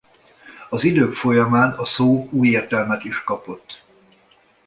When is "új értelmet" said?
2.31-3.03